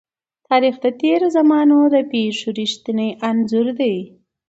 [0.47, 3.95] تاریخ د تېرو زمانو د پېښو رښتينی انځور دی.